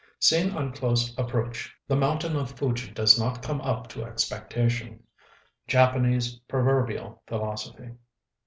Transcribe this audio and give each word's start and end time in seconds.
Seen 0.17 0.57
on 0.57 0.71
close 0.73 1.15
approach, 1.15 1.75
the 1.87 1.95
mountain 1.95 2.35
of 2.35 2.53
Fuji 2.53 2.89
does 2.91 3.19
not 3.19 3.43
come 3.43 3.61
up 3.61 3.87
to 3.89 4.03
expectation. 4.03 5.03
_Japanese 5.69 6.39
proverbial 6.47 7.21
philosophy. 7.27 7.91